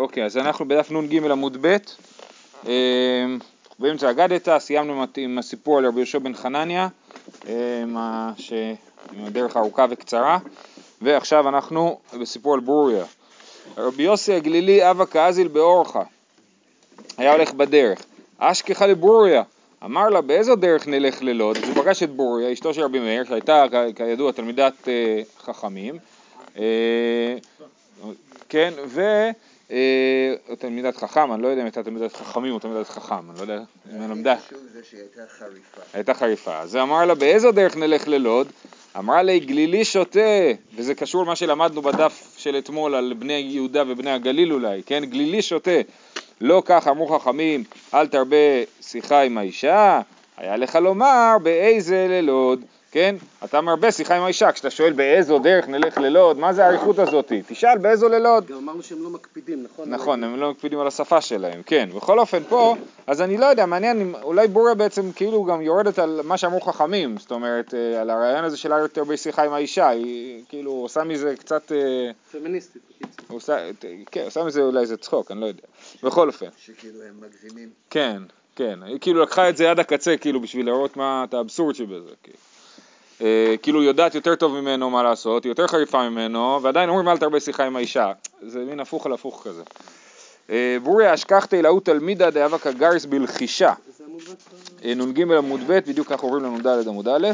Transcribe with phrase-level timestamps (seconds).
[0.00, 1.76] אוקיי, אז אנחנו בדף נ"ג עמוד ב',
[2.66, 2.72] אה,
[3.78, 6.88] באמצע אגדתא, סיימנו עם הסיפור על רבי יהושע בן חנניה,
[7.48, 7.82] אה,
[9.12, 10.38] עם הדרך הארוכה וקצרה,
[11.02, 13.04] ועכשיו אנחנו בסיפור על ברוריה.
[13.76, 16.02] רבי יוסי הגלילי אבא כאזיל באורחה,
[17.18, 18.04] היה הולך בדרך,
[18.38, 19.42] אשכחה לברוריה,
[19.84, 23.24] אמר לה באיזו דרך נלך ללוד, אז הוא פגש את ברוריה, אשתו של רבי מאיר,
[23.24, 23.64] שהייתה
[23.96, 24.88] כידוע תלמידת
[25.44, 25.98] חכמים,
[28.48, 29.00] כן, ו...
[29.70, 33.42] אה, תלמידת חכם, אני לא יודע אם הייתה תלמידת חכמים או תלמידת חכם, אני לא
[33.42, 34.34] יודע אם היא למדה.
[35.94, 36.58] הייתה חריפה.
[36.58, 38.46] אז אמר לה, באיזו דרך נלך ללוד?
[38.98, 40.20] אמרה לי, גלילי שותה,
[40.76, 45.04] וזה קשור למה שלמדנו בדף של אתמול על בני יהודה ובני הגליל אולי, כן?
[45.04, 45.80] גלילי שותה.
[46.40, 47.64] לא כך אמרו חכמים,
[47.94, 48.36] אל תרבה
[48.80, 50.00] שיחה עם האישה,
[50.36, 52.64] היה לך לומר באיזה ללוד.
[52.92, 53.16] כן?
[53.44, 57.32] אתה מרבה שיחה עם האישה, כשאתה שואל באיזו דרך נלך ללוד, מה זה האריכות הזאת?
[57.46, 58.46] תשאל באיזו ללוד.
[58.46, 59.90] גם אמרנו שהם לא מקפידים, נכון?
[59.90, 61.88] נכון, הם לא מקפידים על השפה שלהם, כן.
[61.96, 62.76] בכל אופן פה,
[63.06, 67.16] אז אני לא יודע, מעניין, אולי בוריה בעצם כאילו גם יורדת על מה שאמרו חכמים,
[67.18, 71.34] זאת אומרת, אה, על הרעיון הזה של יותר בשיחה עם האישה, היא כאילו עושה מזה
[71.38, 71.72] קצת...
[71.72, 73.38] אה, פמיניסטית, בקיצור.
[74.10, 75.62] כן, עושה מזה אולי איזה צחוק, אני לא יודע.
[76.02, 76.46] בכל אופן.
[76.58, 77.68] שכאילו הם מגזימים.
[77.90, 78.22] כן,
[78.56, 78.78] כן.
[78.82, 82.38] היא כאילו לקחה את זה עד הקצה, כאילו, בשביל לראות מה, את האבסורד שבזה, כאילו.
[83.22, 87.18] אה, כאילו יודעת יותר טוב ממנו מה לעשות, היא יותר חריפה ממנו, ועדיין אומרים אל
[87.18, 88.12] תרבה שיחה עם האישה.
[88.42, 89.62] זה מין הפוך על הפוך כזה.
[90.50, 93.72] אה, בוריה אשכחתי להוא תלמידה דאבקה גריס בלחישה.
[94.84, 97.28] אה, נ"ג עמוד ב', בדיוק ככה עוברים לנ"ד עמוד א',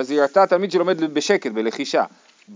[0.00, 2.04] אז היא ראתה תלמיד שלומד בשקט, בלחישה.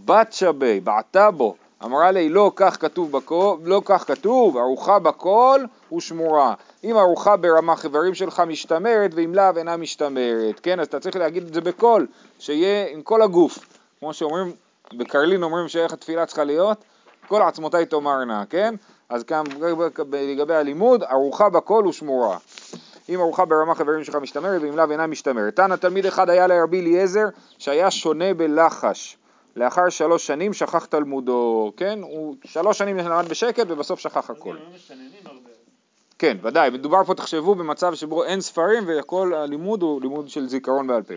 [0.05, 5.61] בת שבי, בעטה בו, אמרה לי לא כך כתוב בכל, לא כך כתוב, ארוחה בכל
[5.93, 6.55] ושמורה.
[6.85, 10.81] אם ארוחה ברמה חברים שלך משתמרת ואם לאו אינה משתמרת, כן?
[10.81, 12.07] אז אתה צריך להגיד את זה בקול,
[12.39, 13.59] שיהיה עם כל הגוף.
[14.01, 14.53] כמו שאומרים,
[14.93, 16.85] בקרלין אומרים שאיך התפילה צריכה להיות,
[17.29, 18.75] כל עצמותיי תאמרנה, כן?
[19.09, 19.45] אז גם
[20.13, 22.39] לגבי הלימוד, ארוחה בכל ושמורה.
[23.09, 25.57] אם ארוחה ברמה חברים שלך משתמרת ואם לאו אינה משתמרת.
[25.57, 27.27] תנא תלמיד אחד היה לרבי אליעזר
[27.59, 29.17] שהיה שונה בלחש.
[29.57, 31.99] לאחר שלוש שנים שכח תלמודו, כן?
[32.03, 34.57] הוא שלוש שנים למד בשקט ובסוף שכח הכל.
[36.19, 40.87] כן, ודאי, מדובר פה, תחשבו, במצב שבו אין ספרים וכל הלימוד הוא לימוד של זיכרון
[40.87, 41.15] בעל פה.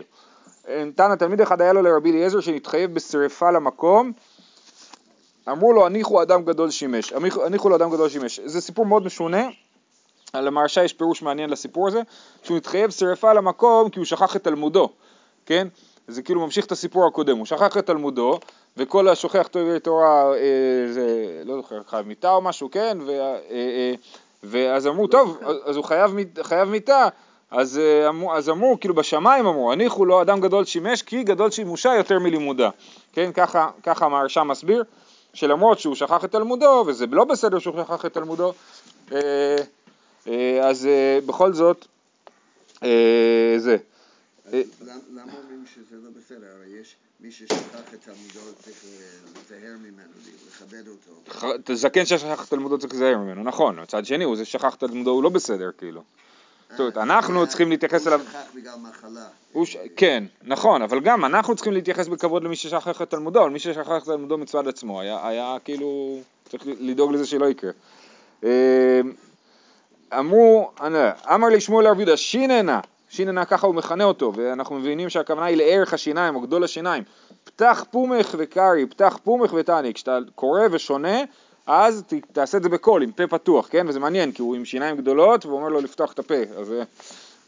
[0.96, 4.12] תנא תלמיד אחד היה לו לרבי אליעזר שנתחייב בשרפה למקום,
[5.48, 7.12] אמרו לו הניחו אדם גדול שימש,
[7.46, 8.40] הניחו לו אדם גדול שימש.
[8.44, 9.48] זה סיפור מאוד משונה,
[10.32, 12.00] על המרשה יש פירוש מעניין לסיפור הזה,
[12.42, 14.88] שהוא התחייב שרפה למקום כי הוא שכח את תלמודו,
[15.46, 15.68] כן?
[16.08, 18.38] זה כאילו ממשיך את הסיפור הקודם, הוא שכח את תלמודו,
[18.76, 19.48] וכל השוכח
[19.82, 22.98] תורה, אה, זה, לא זוכר, חייב מיתה או משהו, כן?
[23.06, 23.94] ו, אה, אה,
[24.42, 27.08] ואז אמרו, טוב, אז הוא חייב, חייב מיתה,
[27.50, 31.94] אז אמרו, אז אמרו, כאילו בשמיים אמרו, הניחו לו אדם גדול שימש כי גדול שימושה
[31.96, 32.70] יותר מלימודה.
[33.12, 34.84] כן, ככה, ככה המהרש"ם מסביר,
[35.34, 38.52] שלמרות שהוא שכח את תלמודו, וזה לא בסדר שהוא שכח את תלמודו,
[40.62, 40.88] אז
[41.26, 41.86] בכל זאת,
[43.56, 43.76] זה.
[44.50, 46.46] למה אומרים שזה לא בסדר?
[46.56, 48.84] הרי יש מי ששכח את תלמודו צריך
[49.36, 50.12] לזהר ממנו,
[50.48, 51.74] לכבד אותו.
[51.74, 53.80] זקן ששכח את תלמודו צריך לזהר ממנו, נכון.
[53.80, 56.02] מצד שני, הוא זה ששכח את תלמודו הוא לא בסדר, כאילו.
[56.70, 58.20] זאת אומרת, אנחנו צריכים להתייחס אליו...
[58.20, 59.28] הוא שכח בגלל מחלה.
[59.96, 63.90] כן, נכון, אבל גם אנחנו צריכים להתייחס בכבוד למי ששכח את תלמודו, אבל מי ששכח
[63.98, 67.70] את תלמודו מצוות עצמו, היה כאילו, צריך לדאוג לזה שלא יקרה.
[70.18, 70.70] אמרו,
[71.34, 72.80] אמר לי שמואל לרב יהודה, שיננה,
[73.12, 77.02] שיננה ככה הוא מכנה אותו, ואנחנו מבינים שהכוונה היא לערך השיניים או גדול השיניים.
[77.44, 81.18] פתח פומך וקרי, פתח פומך ותעני, כשאתה קורא ושונה,
[81.66, 83.88] אז ת, תעשה את זה בקול, עם פה פתוח, כן?
[83.88, 86.84] וזה מעניין, כי הוא עם שיניים גדולות, והוא אומר לו לפתוח את הפה, אז הוא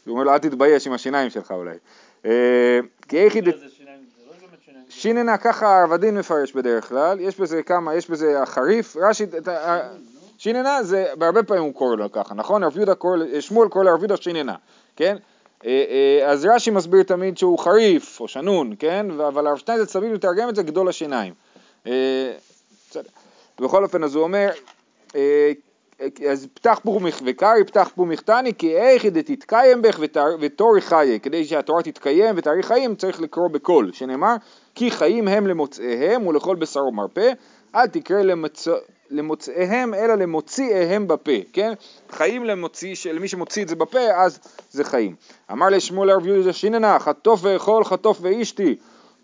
[0.07, 1.75] אומר לו אל תתבייש עם השיניים שלך אולי.
[2.25, 3.41] אה, כי.
[4.89, 9.25] שיננה ככה ערבדין מפרש בדרך כלל, יש בזה כמה, יש בזה החריף, רש"י,
[10.37, 12.63] שיננה זה, בהרבה פעמים הוא קורא לו ככה, נכון?
[12.63, 14.55] רב יהודה קורא, שמואל קורא לרב יהודה שיננה,
[14.95, 15.17] כן?
[15.65, 19.11] אה, אה, אז רש"י מסביר תמיד שהוא חריף או שנון, כן?
[19.11, 21.33] אבל הרב שטיינזלץ תמיד מתרגם את זה גדול השיניים.
[21.87, 22.31] אה,
[23.59, 24.49] בכל אופן, אז הוא אומר,
[26.29, 29.99] אז פתח פומך וקרי, פתח פומך תני, כי איכי דתתקיים בך
[30.39, 34.35] ותורי חיי, כדי שהתורה תתקיים ותארי חיים צריך לקרוא בקול, שנאמר,
[34.75, 37.31] כי חיים הם למוצאיהם ולכל בשרו מרפא,
[37.75, 38.67] אל תקרא למצ...
[39.09, 41.73] למוצאיהם אלא למוציאיהם בפה, כן?
[42.11, 44.39] חיים למוציא, למי שמוציא את זה בפה אז
[44.71, 45.15] זה חיים.
[45.51, 48.75] אמר לשמואל הרב יהודה שיננה חטוף ואכול חטוף ואשתי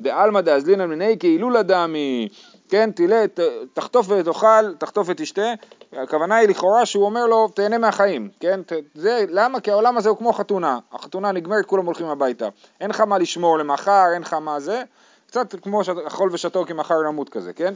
[0.02, 2.30] דעלמא דאזלינא מני כהילולא דמי
[2.70, 3.26] כן, תלה,
[3.74, 5.54] תחטוף ותאכל, תחטוף ותשתה,
[5.94, 8.60] הכוונה היא לכאורה שהוא אומר לו תהנה מהחיים, כן,
[8.96, 9.60] זה, למה?
[9.60, 12.50] כי העולם הזה הוא כמו חתונה, החתונה נגמרת, כולם הולכים הביתה,
[12.82, 14.84] אין לך מה לשמור למחר, אין לך מה זה,
[15.28, 17.74] קצת כמו אכול ושתו כי מחר נמות כזה, כן?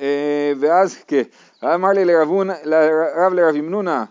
[0.00, 1.22] אה, ואז, כן,
[1.64, 2.28] אמר לי לרב
[3.32, 4.04] לרב ימנונה,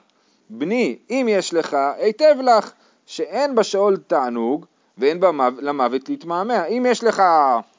[0.50, 2.72] בני, אם יש לך, היטב לך,
[3.06, 4.66] שאין בשאול תענוג
[4.98, 5.20] ואין
[5.62, 6.66] למוות להתמהמה.
[6.66, 7.24] אם יש לך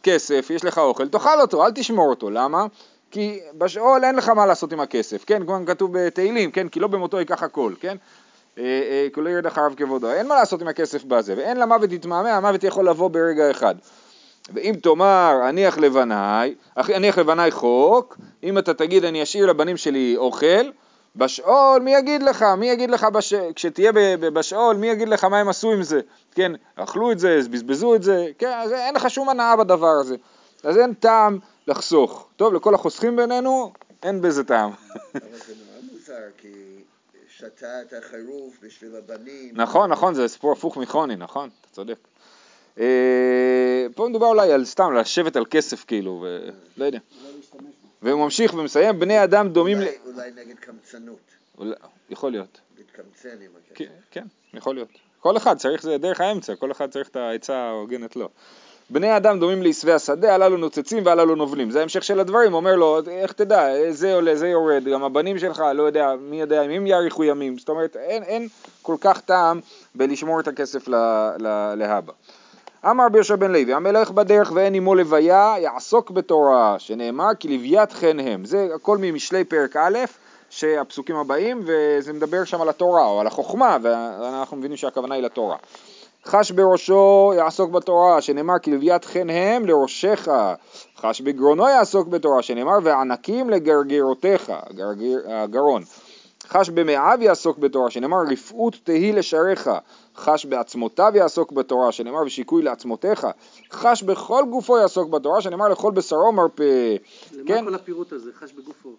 [0.03, 2.31] כסף, יש לך אוכל, תאכל אותו, אל תשמור אותו.
[2.31, 2.67] למה?
[3.11, 5.47] כי בשאול אין לך מה לעשות עם הכסף, כן?
[5.47, 6.69] כמו כתוב בתהילים, כן?
[6.69, 7.97] כי לא במותו ייקח הכל, כן?
[8.59, 10.11] אה, אה, כולו ירד אחריו כבודו.
[10.11, 13.75] אין מה לעשות עם הכסף בזה, ואין למוות להתמהמה, המוות יכול לבוא ברגע אחד.
[14.54, 20.70] ואם תאמר הניח לבניי, הניח לבניי חוק, אם אתה תגיד אני אשאיר לבנים שלי אוכל,
[21.16, 23.34] בשאול מי יגיד לך, מי יגיד לך, בש...
[23.34, 26.00] כשתהיה בשאול מי יגיד לך מה הם עשו עם זה,
[26.34, 30.16] כן, אכלו את זה, בזבזו את זה, כן, אז אין לך שום הנאה בדבר הזה,
[30.64, 32.28] אז אין טעם לחסוך.
[32.37, 33.72] טוב, לכל החוסכים בינינו,
[34.02, 34.70] אין בזה טעם.
[34.70, 36.48] אבל זה נורא מוזר, כי
[37.28, 39.50] שתה את החרוף בשביל הבנים.
[39.52, 42.10] נכון, נכון, זה סיפור הפוך מחוני, נכון, אתה צודק.
[42.81, 46.27] אה, פה מדובר אולי על סתם לשבת על כסף כאילו,
[46.77, 46.99] ולא יודע.
[48.03, 49.79] והוא ממשיך ומסיים, בני אדם דומים...
[49.79, 50.15] אולי, ל...
[50.15, 51.19] אולי נגד קמצנות.
[51.59, 51.75] אולי,
[52.11, 52.61] יכול להיות.
[52.79, 53.75] להתקמצן עם הכסף.
[53.75, 54.25] כן, כן,
[54.55, 54.88] יכול להיות.
[55.21, 58.29] כל אחד צריך, זה דרך האמצע, כל אחד צריך את העצה ההוגנת לו.
[58.91, 61.71] בני אדם דומים לעשבי השדה, הללו נוצצים והללו נובלים.
[61.71, 65.62] זה ההמשך של הדברים, אומר לו, איך תדע, זה עולה, זה יורד, גם הבנים שלך,
[65.75, 67.59] לא יודע, מי יודע אם הם יאריכו ימים.
[67.59, 68.49] זאת אומרת, אין, אין
[68.83, 69.61] כל כך טעם
[69.94, 70.88] בלשמור את הכסף
[71.76, 72.12] להבא.
[72.85, 78.21] אמר בישר בן לוי, המלך בדרך ואין עמו לוויה, יעסוק בתורה, שנאמר כי לוויית חן
[78.21, 78.44] הם.
[78.44, 79.99] זה הכל ממשלי פרק א',
[80.50, 85.56] שהפסוקים הבאים, וזה מדבר שם על התורה או על החוכמה, ואנחנו מבינים שהכוונה היא לתורה.
[86.25, 90.29] חש בראשו יעסוק בתורה, שנאמר כי לוויית חן הם לראשך,
[90.97, 94.53] חש בגרונו יעסוק בתורה, שנאמר וענקים לגרגרותיך,
[95.29, 95.83] הגרון.
[96.50, 99.70] חש במאיו יעסוק בתורה, שנאמר רפאות תהי לשעריך,
[100.17, 103.26] חש בעצמותיו יעסוק בתורה, שנאמר ושיקוי לעצמותיך,
[103.73, 106.97] חש בכל גופו יעסוק בתורה, שנאמר לכל בשרו מרפא.
[107.47, 107.64] כן?
[107.64, 108.91] מה כל הפירוט הזה, חש בגופו?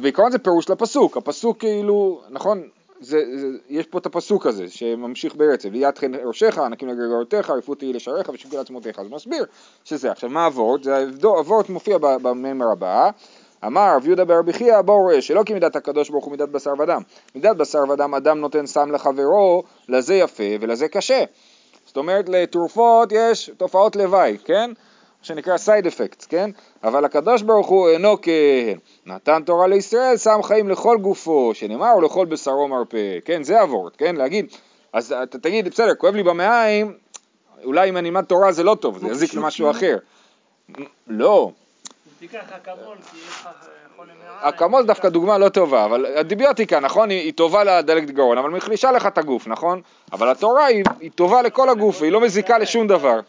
[0.00, 2.68] בעיקרון זה פירוש לפסוק, הפסוק כאילו, נכון,
[3.00, 7.78] זה, זה, יש פה את הפסוק הזה שממשיך ברצף, ויד חן ראשך, ענקים לגרגרותיך, רפות
[7.78, 9.44] תהי לשעריך ושיקוי לעצמותיך, אז הוא מסביר
[9.84, 10.82] שזה, עכשיו מה הוורט?
[10.82, 13.10] זה הוורט מופיע בממר הבא
[13.66, 17.02] אמר רב יהודה ברבי חייא בואו רואה שלא כמידת הקדוש ברוך הוא מידת בשר ודם.
[17.34, 21.24] מידת בשר ודם אדם נותן סם לחברו, לזה יפה ולזה קשה.
[21.86, 24.70] זאת אומרת לתרופות יש תופעות לוואי, כן?
[25.22, 26.50] שנקרא side effects, כן?
[26.84, 28.78] אבל הקדוש ברוך הוא אינו כהן.
[29.06, 33.42] נתן תורה לישראל, שם חיים לכל גופו, שנאמר ולכל בשרו מרפא, כן?
[33.42, 34.16] זה הוורד, כן?
[34.16, 34.46] להגיד,
[34.92, 36.92] אז אתה תגיד, בסדר, כואב לי במעיים,
[37.64, 39.98] אולי אם אני אלמד תורה זה לא טוב, זה יזיק למשהו אחר.
[41.06, 41.50] לא,
[42.18, 43.48] תיקח אקמול, כי יש לך
[43.96, 44.54] חולה מעיים.
[44.54, 48.92] אקמול דווקא דוגמה לא טובה, אבל הדיביוטיקה, נכון, היא, היא טובה לדלקת גרון, אבל מחלישה
[48.92, 49.80] לך את הגוף, נכון?
[50.12, 53.20] אבל התורה היא, היא טובה לכל הגוף, והיא לא מזיקה לשום דבר.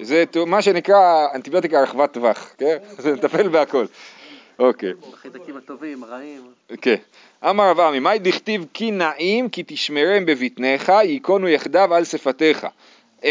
[0.00, 2.76] זה מה שנקרא אנטיביוטיקה רחבת טווח, כן?
[2.98, 3.86] זה מטפל בהכל.
[4.58, 4.92] אוקיי.
[5.12, 6.42] החיידקים הטובים, הרעים.
[6.82, 6.96] כן.
[7.50, 12.66] אמר רב עמי, מאי דכתיב כי נעים כי תשמרם בבטניך, ייכונו יחדיו על שפתיך.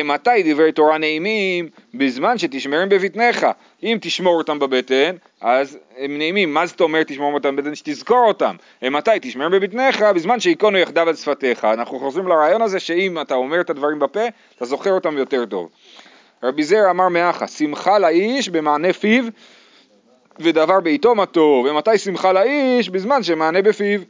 [0.03, 1.69] מתי דברי תורה נעימים?
[1.93, 3.45] בזמן שתשמרם בבטניך.
[3.83, 6.53] אם תשמור אותם בבטן, אז הם נעימים.
[6.53, 7.75] מה זאת אומרת תשמור אותם בבטן?
[7.75, 8.55] שתזכור אותם.
[8.81, 10.01] מתי תשמרם בבטניך?
[10.01, 11.65] בזמן שייכונו יחדיו על שפתיך.
[11.65, 14.23] אנחנו חוזרים לרעיון הזה שאם אתה אומר את הדברים בפה,
[14.55, 15.69] אתה זוכר אותם יותר טוב.
[16.43, 19.23] רבי זר אמר מאחה, שמחה לאיש במענה פיו
[20.39, 21.65] ודבר בעיתו מה טוב.
[21.65, 22.89] ומתי שמחה לאיש?
[22.89, 24.01] בזמן שמענה בפיו.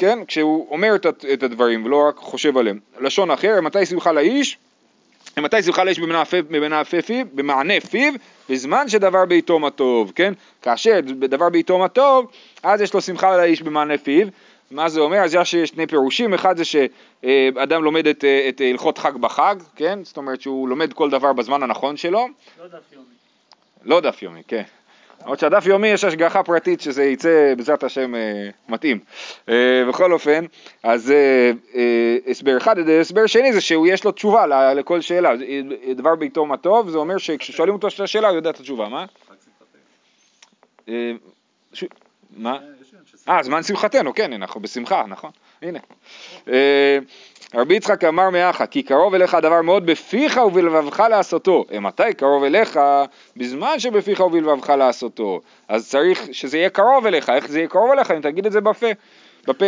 [0.00, 0.18] כן?
[0.26, 0.94] כשהוא אומר
[1.32, 2.78] את הדברים ולא רק חושב עליהם.
[3.00, 4.58] לשון אחר, מתי שמחה לאיש?
[5.38, 8.12] מתי שמחה לאיש במענה פיו, במענה פיו,
[8.48, 10.32] בזמן שדבר בעיתו מה טוב, כן?
[10.62, 12.30] כאשר בדבר בעיתו מה טוב,
[12.62, 14.28] אז יש לו שמחה לאיש במענה פיו.
[14.70, 15.18] מה זה אומר?
[15.18, 19.98] אז יש שני פירושים, אחד זה שאדם לומד את, את הלכות חג בחג, כן?
[20.02, 22.28] זאת אומרת שהוא לומד כל דבר בזמן הנכון שלו.
[22.60, 23.04] לא דף יומי.
[23.84, 24.62] לא דף יומי, כן.
[25.22, 28.98] למרות שהדף יומי יש השגחה פרטית שזה יצא בעזרת השם אה, מתאים.
[29.48, 29.54] אה,
[29.88, 30.44] בכל אופן,
[30.82, 35.32] אז אה, הסבר אחד, הסבר שני זה שהוא יש לו תשובה לכל שאלה.
[35.96, 39.04] דבר בעיתו מה טוב, זה אומר שכששואלים אותו את השאלה הוא יודע את התשובה, מה?
[42.36, 42.58] מה?
[43.28, 45.30] אה, זמן שמחתנו, כן, אנחנו בשמחה, נכון,
[45.62, 45.78] הנה.
[47.54, 51.64] רבי יצחק אמר מאחה, כי קרוב אליך הדבר מאוד בפיך ובלבבך לעשותו.
[51.80, 52.80] מתי קרוב אליך?
[53.36, 55.40] בזמן שבפיך ובלבבך לעשותו.
[55.68, 58.60] אז צריך שזה יהיה קרוב אליך, איך זה יהיה קרוב אליך אם תגיד את זה
[58.60, 58.86] בפה.
[59.46, 59.66] בפה.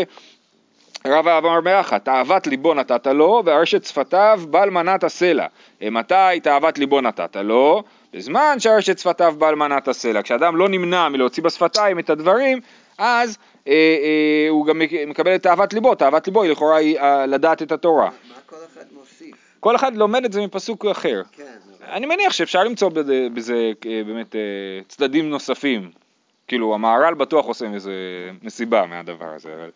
[1.06, 5.46] רב אמר מאחה, תאוות ליבו נתת לו, וארשת שפתיו בל מנת הסלע.
[5.82, 7.82] מתי תאוות ליבו נתת לו?
[8.14, 10.22] בזמן שארשת שפתיו בל מנת הסלע.
[10.22, 12.60] כשאדם לא נמנע מלהוציא בשפתיים את הדברים,
[12.98, 17.26] אז אה, אה, הוא גם מקבל את תאוות ליבו, תאוות ליבו היא לכאורה היא אה,
[17.26, 18.04] לדעת את התורה.
[18.04, 19.36] מה כל אחד מוסיף?
[19.60, 21.22] כל אחד לומד את זה מפסוק אחר.
[21.32, 21.44] כן,
[21.82, 23.72] אני מניח שאפשר למצוא בזה, בזה
[24.06, 24.34] באמת
[24.88, 25.90] צדדים נוספים.
[26.48, 27.92] כאילו המהר"ל בטוח עושה איזה
[28.42, 29.68] מסיבה מהדבר הזה.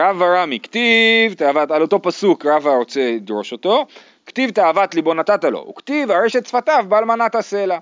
[0.00, 3.86] רב הרמי, כתיב, תאוות, על אותו פסוק רב רוצה לדרוש אותו,
[4.26, 7.78] כתיב תאוות ליבו נתת לו, וכתיב ארשת שפתיו בעל מנת הסלע.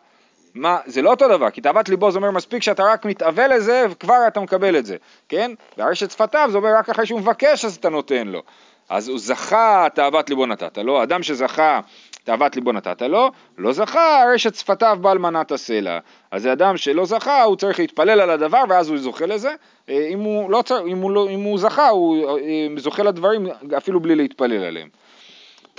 [0.54, 3.86] מה, זה לא אותו דבר, כי תאוות ליבו זה אומר מספיק שאתה רק מתאבל לזה
[3.90, 4.96] וכבר אתה מקבל את זה,
[5.28, 5.52] כן?
[5.78, 8.42] וארשת שפתיו זה אומר רק אחרי שהוא מבקש אז אתה נותן לו.
[8.88, 11.80] אז הוא זכה תאוות ליבו נתת לו, אדם שזכה
[12.24, 15.98] תאוות ליבו נתת לו, לא זכה ארשת שפתיו בעל מנת הסלע.
[16.30, 19.54] אז זה אדם שלא זכה, הוא צריך להתפלל על הדבר ואז הוא זוכה לזה,
[19.88, 24.00] אה, אם הוא, לא, אם הוא, לא, אם הוא זכה, הוא אה, זוכה לדברים אפילו
[24.00, 24.88] בלי להתפלל עליהם.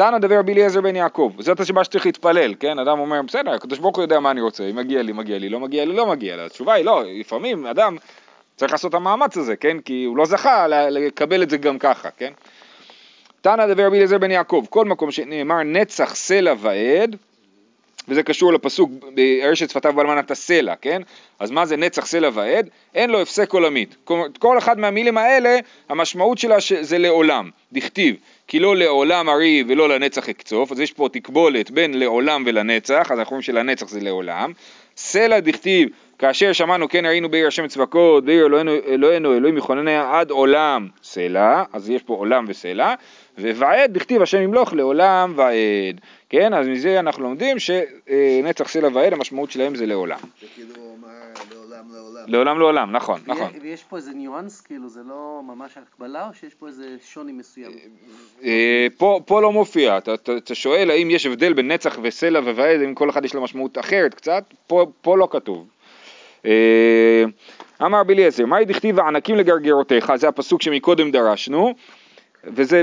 [0.01, 2.79] תנא דבר רבי אליעזר בן יעקב, זאת הסיבה שצריך להתפלל, כן?
[2.79, 5.49] אדם אומר, בסדר, הקדוש ברוך הוא יודע מה אני רוצה, אם מגיע לי, מגיע לי,
[5.49, 6.45] לא מגיע לי, לא מגיע לי.
[6.45, 7.97] התשובה היא לא, לפעמים אדם
[8.55, 9.79] צריך לעשות את המאמץ הזה, כן?
[9.79, 12.31] כי הוא לא זכה לקבל את זה גם ככה, כן?
[13.41, 17.15] תנא דבר רבי אליעזר בן יעקב, כל מקום שנאמר נצח סלע ועד,
[18.07, 21.01] וזה קשור לפסוק בארשת שפתיו באלמנת הסלע, כן?
[21.39, 22.69] אז מה זה נצח סלע ועד?
[22.95, 23.95] אין לו הפסק עולמית.
[24.39, 28.15] כל אחד מהמילים האלה, המשמעות שלה זה לעולם, דכתיב,
[28.51, 33.19] כי לא לעולם ארי ולא לנצח אקצוף, אז יש פה תקבולת בין לעולם ולנצח, אז
[33.19, 34.51] אנחנו רואים שלנצח זה לעולם.
[34.97, 35.89] סלע דכתיב,
[36.19, 41.63] כאשר שמענו כן ראינו בעיר השם צבקות, בעיר אלוהינו, אלוהינו אלוהים יכונניה עד עולם סלע,
[41.73, 42.93] אז יש פה עולם וסלע,
[43.37, 49.51] וועד דכתיב השם ימלוך לעולם ועד, כן, אז מזה אנחנו לומדים שנצח סלע ועד המשמעות
[49.51, 50.19] שלהם זה לעולם.
[50.41, 52.25] זה כאילו אומר לעולם לעולם.
[52.27, 53.51] לעולם לעולם, נכון, נכון.
[53.61, 57.71] ויש פה איזה ניואנס, כאילו זה לא ממש הקבלה או שיש פה איזה שוני מסוים?
[58.43, 58.87] אה,
[59.25, 59.97] פה לא מופיע,
[60.37, 63.77] אתה שואל האם יש הבדל בין נצח וסלע וועד, אם כל אחד יש לו משמעות
[63.77, 64.43] אחרת קצת,
[65.01, 65.67] פה לא כתוב.
[66.45, 67.23] אה,
[67.81, 71.73] אמר בליעזר, מהי דכתיב הענקים לגרגרותיך, זה הפסוק שמקודם דרשנו,
[72.43, 72.81] וזה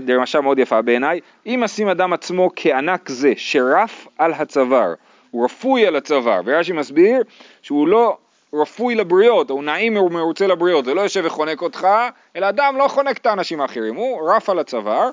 [0.00, 4.94] דרשה מאוד יפה בעיניי, אם אשים אדם עצמו כענק זה שרף על הצוואר,
[5.30, 7.22] הוא רפוי על הצוואר, ורש"י מסביר
[7.62, 8.16] שהוא לא
[8.54, 11.88] רפוי לבריות, הוא נעים ומרוצה לבריות, זה לא יושב וחונק אותך,
[12.36, 15.10] אלא אדם לא חונק את האנשים האחרים, הוא רף על הצוואר,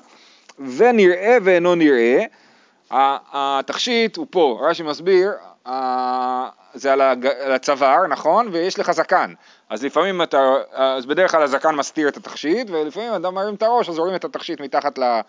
[0.76, 2.24] ונראה ואינו נראה,
[2.90, 5.30] התכשיט הוא פה, רש"י מסביר,
[6.74, 8.48] זה על הצוואר, נכון?
[8.52, 9.32] ויש לך זקן.
[9.70, 13.88] אז לפעמים אתה, אז בדרך כלל הזקן מסתיר את התכשיט, ולפעמים אדם מרים את הראש,
[13.88, 15.20] אז רואים את התכשיט מתחת, ל,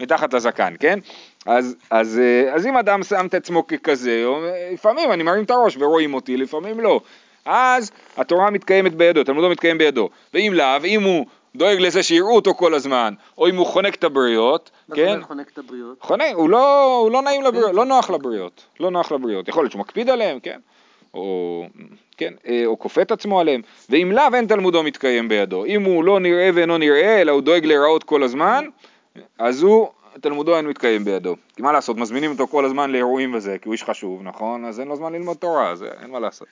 [0.00, 0.98] מתחת לזקן, כן?
[1.46, 2.20] אז, אז,
[2.52, 4.24] אז אם אדם שם את עצמו ככזה,
[4.72, 7.00] לפעמים אני מרים את הראש ורואים אותי, לפעמים לא.
[7.44, 10.08] אז התורה מתקיימת בידו, תלמודו מתקיים בידו.
[10.34, 14.04] ואם לאו, אם הוא דואג לזה שיראו אותו כל הזמן, או אם הוא חונק את
[14.04, 15.18] הבריות, כן?
[15.18, 15.96] מה חונק את הבריות?
[16.00, 19.48] חונק, הוא לא, הוא לא נעים לבריות, לא נוח לבריות, לא נוח לבריות.
[19.48, 20.60] יכול להיות שהוא מקפיד עליהם, כן?
[21.14, 21.64] או,
[22.16, 23.60] כן, אה, או כופה את עצמו עליהם,
[23.90, 25.64] ואם לאו אין תלמודו מתקיים בידו.
[25.64, 28.64] אם הוא לא נראה ואינו נראה, אלא הוא דואג להיראות כל הזמן,
[29.38, 29.88] אז הוא,
[30.20, 31.36] תלמודו אין מתקיים בידו.
[31.56, 34.64] כי מה לעשות, מזמינים אותו כל הזמן לאירועים וזה, כי הוא איש חשוב, נכון?
[34.64, 36.48] אז אין לו זמן ללמוד תורה, אז אין מה לעשות.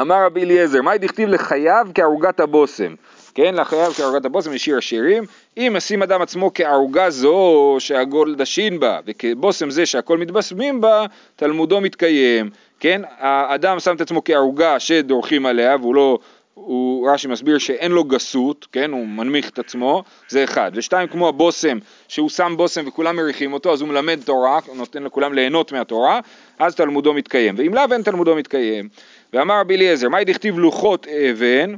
[0.00, 2.94] אמר רבי אליעזר, מהי דכתיב לחייו כערוגת הבושם?
[3.34, 5.24] כן, לחייו כערוגת הבושם לשיר השירים,
[5.56, 11.80] אם ישים אדם עצמו כערוגה זו שהגול דשין בה, וכבושם זה שהכל מתבשמים בה, תלמודו
[11.80, 12.50] מתקיים.
[12.80, 16.18] כן, האדם שם את עצמו כערוגה שדורכים עליה והוא לא,
[16.54, 20.70] הוא רש"י מסביר שאין לו גסות, כן, הוא מנמיך את עצמו, זה אחד.
[20.74, 25.32] ושתיים, כמו הבושם, שהוא שם בושם וכולם מריחים אותו, אז הוא מלמד תורה, נותן לכולם
[25.32, 26.20] ליהנות מהתורה,
[26.58, 27.54] אז תלמודו מתקיים.
[27.58, 28.88] ואם לאו אין תלמודו מתקיים.
[29.32, 31.74] ואמר רבי אליעזר, מהי דכתיב לוחות אבן?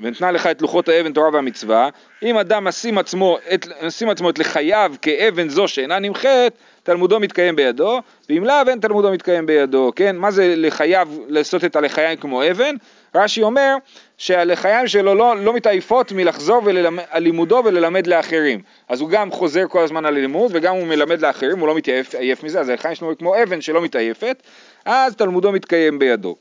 [0.00, 1.88] ונתנה לך את לוחות האבן תורה והמצווה,
[2.22, 6.52] אם אדם משים עצמו, את, משים עצמו את לחייו כאבן זו שאינה נמחית,
[6.82, 8.00] תלמודו מתקיים בידו,
[8.30, 10.16] ואם לאו אין תלמודו מתקיים בידו, כן?
[10.16, 12.74] מה זה לחייו לעשות את הלחיים כמו אבן?
[13.14, 13.76] רש"י אומר
[14.18, 16.62] שהלחיים שלו לא, לא מתעייפות מלחזור
[17.10, 18.60] על לימודו וללמד לאחרים.
[18.88, 22.44] אז הוא גם חוזר כל הזמן על הלימוד וגם הוא מלמד לאחרים, הוא לא מתעייף
[22.44, 24.42] מזה, אז הלחיים שלו כמו אבן שלא מתעייפת,
[24.84, 26.36] אז תלמודו מתקיים בידו.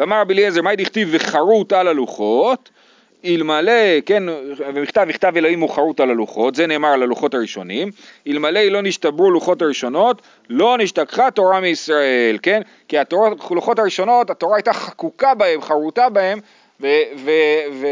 [0.00, 2.70] ואמר רבי אליעזר, מהי דכתיב וחרוט על הלוחות?
[3.24, 4.22] אלמלא, כן,
[4.74, 7.90] ומכתב מכתב אלוהים הוא חרוט על הלוחות, זה נאמר על הלוחות הראשונים,
[8.28, 12.62] אלמלא לא נשתברו לוחות הראשונות, לא נשתכחה תורה מישראל, כן?
[12.88, 16.40] כי הלוחות הראשונות, התורה הייתה חקוקה בהם, חרוטה בהם,
[16.80, 16.86] ו...
[17.16, 17.30] ו,
[17.72, 17.86] ו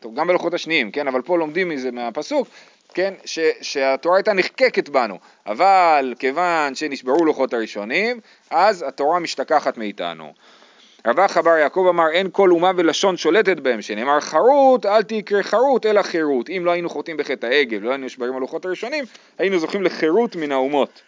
[0.00, 1.08] טוב, גם בלוחות השניים, כן?
[1.08, 2.48] אבל פה לומדים מזה מהפסוק,
[2.94, 3.14] כן?
[3.24, 8.20] ש, שהתורה הייתה נחקקת בנו, אבל כיוון שנשברו לוחות הראשונים,
[8.50, 10.32] אז התורה משתכחת מאיתנו.
[11.06, 15.86] רבח בר יעקב אמר אין כל אומה ולשון שולטת בהם, שנאמר חרוט אל תקרא חרוט
[15.86, 16.50] אלא חירות.
[16.50, 19.04] אם לא היינו חוטאים בחטא העגל, לא היינו נשברים הלוחות הראשונים,
[19.38, 21.02] היינו זוכים לחירות מן האומות.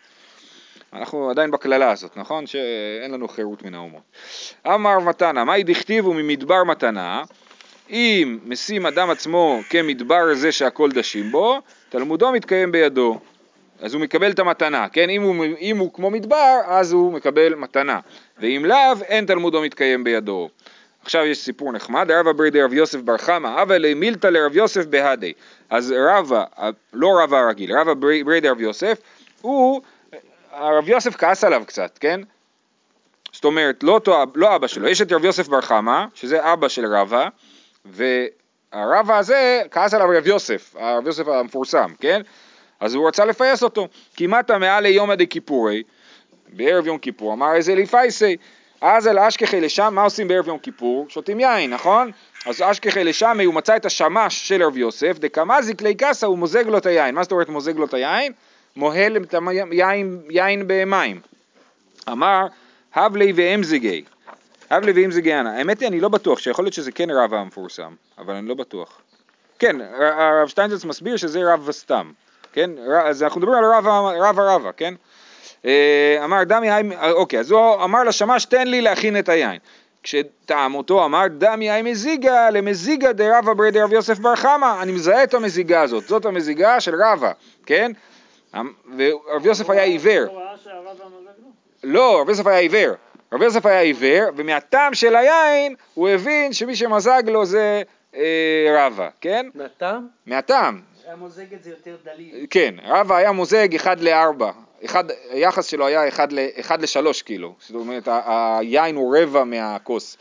[0.93, 2.47] אנחנו עדיין בקללה הזאת, נכון?
[2.47, 4.03] שאין לנו חירות מן האומות.
[4.67, 7.23] אמר מתנה, מהי דכתיבו ממדבר מתנה?
[7.91, 13.19] אם משים אדם עצמו כמדבר זה שהכל דשים בו, תלמודו מתקיים בידו.
[13.81, 15.11] אז הוא מקבל את המתנה, כן?
[15.11, 18.00] אם הוא, אם הוא כמו מדבר, אז הוא מקבל מתנה,
[18.38, 20.49] ואם לאו, אין תלמודו מתקיים בידו.
[21.02, 24.87] עכשיו יש סיפור נחמד, רבא ברי דרב יוסף בר חמא, אבא לי מילתא לרב יוסף
[24.87, 25.33] בהדי.
[25.71, 26.45] אז רבא,
[26.93, 28.99] לא רבא הרגיל, רבא ברי דרב יוסף,
[29.40, 29.83] הוא,
[30.52, 32.21] הרב יוסף כעס עליו קצת, כן?
[33.33, 34.00] זאת אומרת, לא,
[34.35, 37.28] לא אבא שלו, יש את רב יוסף בר חמא, שזה אבא של רבא,
[37.85, 42.23] והרבא הזה כעס עליו רב יוסף, הרב יוסף המפורסם, כן?
[42.85, 43.88] אז הוא רצה לפייס אותו.
[44.17, 45.83] כמעט מעל ליומא דכיפורי,
[46.49, 48.37] בערב יום כיפור, אמר איזה ליפייסי,
[48.81, 51.07] אז אל אשכחי לשם, מה עושים בערב יום כיפור?
[51.09, 52.11] שותים יין, נכון?
[52.47, 56.67] אז אשכחי לשם, הוא מצא את השמש של רב יוסף, דקמזיק לי קסה, הוא מוזג
[56.67, 57.14] לו את היין.
[57.14, 58.33] מה זאת אומרת מוזג לו את היין?
[58.76, 59.35] מוהל את
[59.71, 61.21] היין יין במים.
[62.09, 62.47] אמר,
[62.95, 64.05] הבלי ואמזיגי.
[64.71, 65.49] הבלי ואמזיגי אנא.
[65.49, 69.00] האמת היא, אני לא בטוח, שיכול להיות שזה כן רב המפורסם, אבל אני לא בטוח.
[69.59, 72.12] כן, הרב שטיינזרץ מסביר שזה רב סתם.
[72.55, 72.71] כן?
[73.05, 73.65] אז אנחנו מדברים על
[74.23, 74.95] רב הרבה, כן?
[75.65, 76.83] אה, אמר דמי היי,
[77.13, 79.59] אוקיי, אז הוא אמר לשמש תן לי להכין את היין.
[80.03, 85.25] כשטעם אותו אמר דמי היי מזיגה למזיגה דרבה ברי דרב יוסף בר חמא, אני מזהה
[85.25, 87.33] את המזיגה הזאת, זאת המזיגה של רבה,
[87.67, 87.93] כן?
[88.55, 90.25] אמ, ורב יוסף היה עיוור.
[91.85, 92.95] לא, רב יוסף היה עיוור.
[93.33, 97.83] רב יוסף היה עיוור, ומהטעם של היין הוא הבין שמי שמזג לו זה
[98.17, 99.47] אה, רבה, כן?
[99.55, 100.07] מהטעם?
[100.27, 100.94] מהטעם.
[101.19, 102.47] מוזג את זה יותר דליל.
[102.51, 104.45] כן, רבא היה מוזג 1 ל-4,
[105.31, 110.17] היחס שלו היה 1 ל-3 כאילו, זאת אומרת היין הוא רבע מהכוס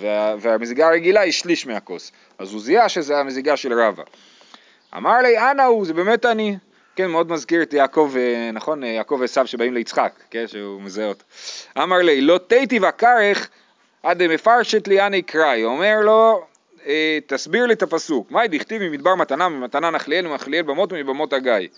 [0.00, 4.02] וה, והמזיגה הרגילה היא שליש מהכוס, אז הוא זיהה שזה המזיגה של רבא.
[4.96, 6.56] אמר לי אנה הוא, זה באמת אני,
[6.96, 11.24] כן, מאוד מזכיר את יעקב, אה, נכון, יעקב ועשו שבאים ליצחק, כן, שהוא מזהה אותו.
[11.78, 13.48] אמר לי, לא תיתי וכרך
[14.02, 16.46] עד מפרשת לי אני קראי, אומר לו,
[16.86, 21.68] אה, תסביר לי את הפסוק, מהי דכתיב ממדבר מתנה ממתנה נחליאל ומחליאל במות ומבמות הגיא.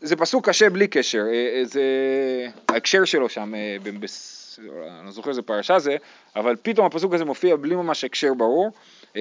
[0.00, 1.82] זה פסוק קשה בלי קשר, אה, אה, זה
[2.68, 5.96] ההקשר שלו שם, אני לא זוכר איזה פרשה זה,
[6.36, 8.70] אבל פתאום הפסוק הזה מופיע בלי ממש הקשר ברור,
[9.12, 9.20] אתם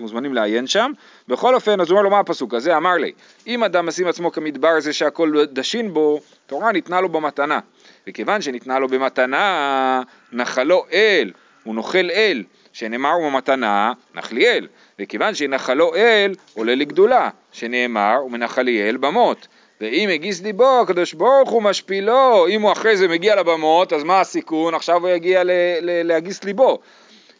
[0.00, 0.92] מוזמנים לעיין שם.
[1.28, 3.12] בכל אופן, אז הוא אומר לו מה הפסוק הזה, אמר לי,
[3.46, 7.60] אם אדם משים עצמו כמדבר זה שהכל דשין בו, תורה ניתנה לו במתנה.
[8.06, 11.32] וכיוון שניתנה לו במתנה, נחלו אל,
[11.66, 14.66] הוא נוכל אל, שנאמר וממתנה נחליאל,
[14.98, 19.48] וכיוון שנחלו אל עולה לגדולה, שנאמר ומנחליאל במות.
[19.80, 24.20] ואם הגיס ליבו, הקדוש ברוך הוא משפילו, אם הוא אחרי זה מגיע לבמות, אז מה
[24.20, 24.74] הסיכון?
[24.74, 25.42] עכשיו הוא יגיע
[25.80, 26.78] להגיס ליבו.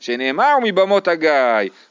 [0.00, 1.30] שנאמר מבמות הגיא,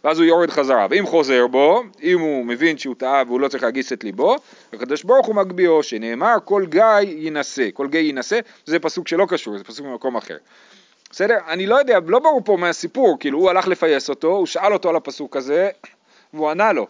[0.04, 3.64] ואז הוא יורד חזרה, ואם חוזר בו, אם הוא מבין שהוא טעה והוא לא צריך
[3.64, 4.36] להגיס את ליבו,
[4.74, 9.58] הקדוש ברוך הוא מגביהו, שנאמר כל גיא יינשא, כל גיא יינשא, זה פסוק שלא קשור,
[9.58, 10.38] זה פסוק ממקום אחר.
[11.12, 11.38] בסדר?
[11.48, 14.90] אני לא יודע, לא ברור פה מהסיפור, כאילו הוא הלך לפייס אותו, הוא שאל אותו
[14.90, 15.70] על הפסוק הזה,
[16.34, 16.88] והוא ענה לו.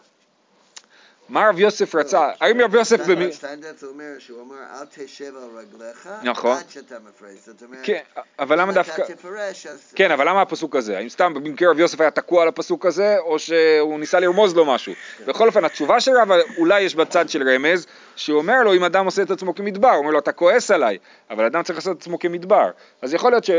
[1.30, 2.30] מה רב יוסף רצה?
[2.40, 2.98] האם רב יוסף...
[3.32, 6.58] שטיינדרץ אומר שהוא אמר אל תשב על רגליך נכון.
[6.58, 7.38] עד שאתה מפרש.
[7.46, 8.02] זאת אומרת, כן,
[8.40, 9.02] אבל למה דווקא...
[9.02, 9.94] אם אתה תפרש אז...
[9.96, 10.98] כן, אבל למה הפסוק הזה?
[10.98, 14.66] האם סתם במקרה רב יוסף היה תקוע על הפסוק הזה, או שהוא ניסה לרמוז לו
[14.66, 14.94] משהו?
[14.94, 15.26] כן.
[15.26, 17.86] בכל אופן, התשובה של רב אולי יש בצד של רמז,
[18.16, 20.98] שהוא אומר לו אם אדם עושה את עצמו כמדבר, הוא אומר לו אתה כועס עליי,
[21.30, 22.70] אבל אדם צריך לעשות את עצמו כמדבר.
[23.02, 23.52] אז יכול להיות ש...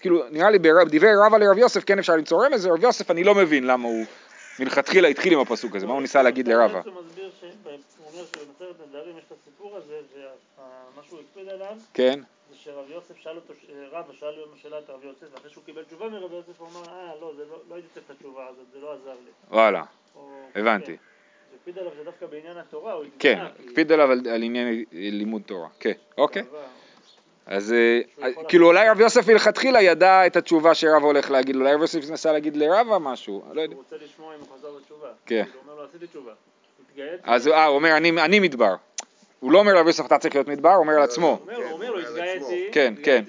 [0.00, 3.34] כאילו, נראה לי בדברי רבא לרב יוסף כן אפשר למצוא רמז, רב יוסף אני לא
[3.34, 4.04] מבין למה הוא
[4.60, 6.80] מלכתחילה התחיל עם הפסוק הזה, מה הוא ניסה להגיד לרבה?
[6.84, 7.30] הוא מסביר
[8.12, 12.20] אומר שבמסכת נדרים יש את הסיפור הזה, ומה שהוא הקפיד עליו, כן.
[12.50, 13.54] זה שרב יוסף שאל אותו,
[13.90, 16.88] רבא שאל לו שאלה את רב יוסף, ואחרי שהוא קיבל תשובה מרב יוסף הוא אמר,
[16.88, 19.30] אה, לא, לא, לא הייתי צריך את התשובה הזאת, זה לא עזר לי.
[19.50, 19.84] וואלה,
[20.54, 20.96] הבנתי.
[20.96, 21.02] כן.
[21.54, 26.42] הקפיד עליו שדווקא בעניין התורה הוא כן, הקפיד עליו על עניין לימוד תורה, כן, אוקיי.
[27.46, 28.00] אז אה,
[28.48, 32.32] כאילו אולי רב יוסף מלכתחילה ידע את התשובה שרב הולך להגיד, אולי רב יוסף נסע
[32.32, 33.74] להגיד לרבה משהו, לא יודע.
[33.74, 35.08] הוא רוצה לשמוע אם הוא חזר בתשובה.
[35.26, 35.44] כן.
[35.54, 36.32] הוא אומר לו עשיתי תשובה.
[37.22, 38.74] אז אה, הוא אומר אני מדבר.
[39.42, 41.38] הוא לא אומר לרב יוסף אתה צריך להיות מדבר, הוא אומר על עצמו.
[41.56, 43.24] הוא אומר לו התגאיתי, כן, כן,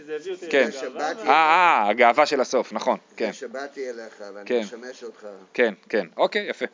[0.49, 0.69] כן.
[0.99, 3.33] אה, אה, הגאווה של הסוף, נכון, כן.
[3.33, 5.25] שבאתי אליך ואני משמש אותך.
[5.53, 6.65] כן, כן, אוקיי, יפה.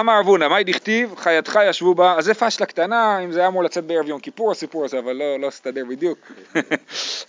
[0.00, 3.64] אמר אבונה, מאי דכתיב, חייתך ישבו בה, אז זה פשלה קטנה, אם זה היה אמור
[3.64, 6.18] לצאת בערב יום כיפור הסיפור הזה, אבל לא, לא הסתדר בדיוק.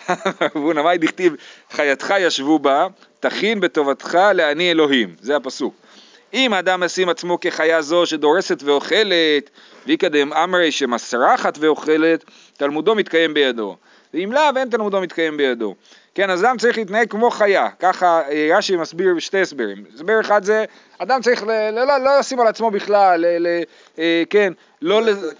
[0.09, 1.35] אמר אבונה, מאי דכתיב,
[1.71, 2.87] חייתך ישבו בה,
[3.19, 5.84] תכין בטובתך לעני אלוהים, זה הפסוק.
[6.33, 9.49] אם האדם ישים עצמו כחיה זו שדורסת ואוכלת,
[9.85, 12.23] ויקדם אמרי שמסרחת ואוכלת,
[12.57, 13.75] תלמודו מתקיים בידו.
[14.13, 15.75] ואם לאו, אין תלמודו מתקיים בידו.
[16.15, 19.83] כן, אז אדם צריך להתנהג כמו חיה, ככה אה, רש"י מסביר בשתי הסברים.
[19.93, 20.65] הסבר אחד זה,
[20.97, 23.63] אדם צריך ל, לא, לא, לא לשים על עצמו בכלל, ל, ל,
[23.99, 25.33] אה, כן, לא, לא, לעשות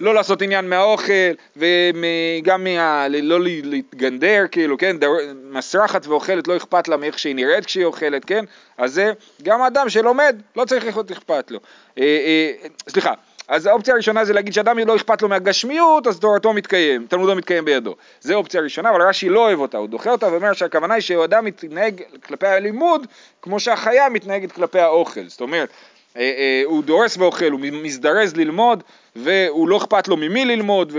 [0.00, 1.12] לא לעשות עניין מהאוכל,
[1.56, 5.10] וגם מה, לא להתגנדר, כאילו, כן, דר,
[5.50, 8.44] מסרחת ואוכלת, לא אכפת לה מאיך שהיא נראית כשהיא אוכלת, כן,
[8.78, 11.60] אז זה גם אדם שלומד, לא צריך להיות אכפת לו.
[11.98, 13.12] אה, אה, סליחה,
[13.48, 17.64] אז האופציה הראשונה זה להגיד שאדם לא אכפת לו מהגשמיות, אז תורתו מתקיים, תלמודו מתקיים
[17.64, 17.94] בידו.
[18.20, 21.44] זה אופציה ראשונה, אבל רש"י לא אוהב אותה, הוא דוחה אותה ואומר שהכוונה היא שאדם
[21.44, 23.06] מתנהג כלפי הלימוד
[23.42, 25.28] כמו שהחיה מתנהגת כלפי האוכל.
[25.28, 25.68] זאת אומרת,
[26.16, 28.82] אה, אה, הוא דורס ואוכל, הוא מזדרז ללמוד,
[29.16, 30.92] והוא לא אכפת לו ממי ללמוד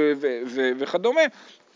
[0.80, 1.22] וכדומה,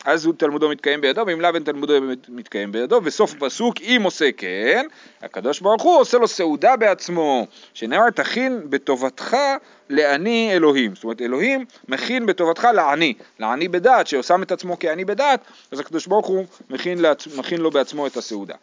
[0.06, 1.94] אז הוא תלמודו מתקיים בידו, ואם לאו אין תלמודו
[2.30, 4.86] מתקיים בידו, וסוף פסוק, אם עושה כן,
[5.22, 9.38] הקדוש ברוך הוא עושה לו סעודה בעצמו, שנאמר תכין בטובתך
[9.90, 15.40] לעני אלוהים, זאת אומרת אלוהים מכין בטובתך לעני, לעני בדעת, שעושם את עצמו כעני בדעת,
[15.72, 17.28] אז הקדוש ברוך הוא מכין, לעצ...
[17.38, 18.56] מכין לו בעצמו את הסעודה.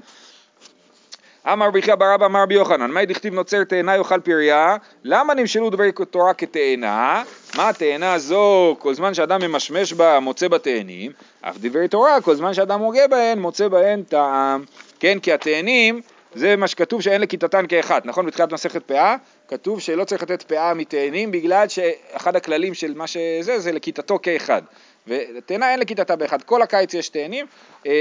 [1.47, 5.71] אמר רבי חייא ברבא אמר רבי יוחנן, מאי דכתיב נוצר תאנה יאכל פריה, למה נמשלו
[5.71, 7.23] דברי תורה כתאנה?
[7.57, 12.35] מה התאנה הזו, כל זמן שאדם ממשמש בה מוצא בה תאנים, אף דברי תורה, כל
[12.35, 14.65] זמן שאדם הוגה בהן מוצא בהן טעם.
[15.01, 16.01] כן, כי התאנים
[16.35, 18.27] זה מה שכתוב שאין לכיתתן כאחד, נכון?
[18.27, 19.17] בתחילת מסכת פאה,
[19.49, 24.63] כתוב שלא צריך לתת פאה מתאנים בגלל שאחד הכללים של מה שזה זה לכיתתו כאחד.
[25.07, 27.47] ותאנה אין לכיתתה באחד, כל הקיץ יש תאנים,
[27.87, 27.97] אה, אה,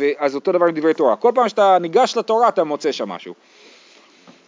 [0.00, 1.16] אה, אז אותו דבר עם דברי תורה.
[1.16, 3.34] כל פעם שאתה ניגש לתורה אתה מוצא שם משהו.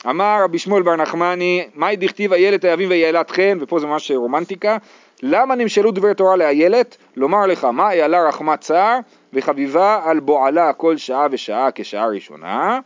[0.07, 4.77] אמר רבי שמואל בר נחמני, מאי דכתיב איילת היבים ואיילת חן, ופה זה ממש רומנטיקה,
[5.23, 6.97] למה נמשלו דברי תורה לאיילת?
[7.17, 8.99] לומר לך, מה איילה רחמת צער,
[9.33, 12.81] וחביבה על בועלה כל שעה ושעה כשעה ראשונה,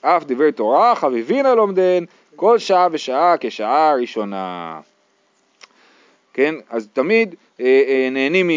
[0.00, 2.04] אף דברי תורה חביבין על עומדן
[2.36, 4.80] כל שעה ושעה כשעה ראשונה.
[6.34, 7.34] כן, אז תמיד
[8.10, 8.50] נהנים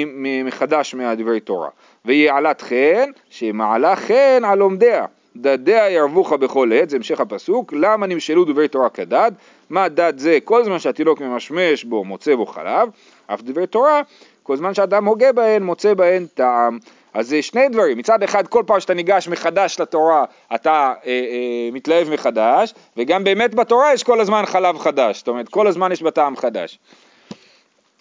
[0.46, 1.70] מחדש מהדברי תורה.
[2.06, 5.06] ויעלת חן, שמעלה חן על לומדיה.
[5.36, 9.32] דדיה ירבוך בכל עת, זה המשך הפסוק, למה נמשלו דברי תורה כדד?
[9.70, 10.38] מה דד זה?
[10.44, 12.90] כל זמן שהתינוק ממשמש בו, מוצא בו חלב,
[13.28, 14.02] אף דברי תורה,
[14.44, 16.80] כל זמן שאדם הוגה בהן, מוצא בהן טעם.
[17.14, 21.70] אז זה שני דברים, מצד אחד כל פעם שאתה ניגש מחדש לתורה אתה אה, אה,
[21.72, 26.02] מתלהב מחדש, וגם באמת בתורה יש כל הזמן חלב חדש, זאת אומרת כל הזמן יש
[26.02, 26.80] בה טעם חדש.